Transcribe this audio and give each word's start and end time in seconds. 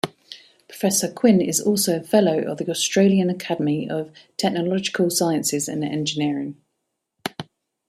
Professor 0.67 1.11
Quinn 1.13 1.39
is 1.39 1.61
also 1.61 1.99
a 1.99 2.03
Fellow 2.03 2.39
of 2.51 2.59
Australian 2.61 3.29
Academy 3.29 3.87
of 3.87 4.09
Technological 4.35 5.11
Sciences 5.11 5.67
and 5.69 5.83
Engineering. 5.83 6.57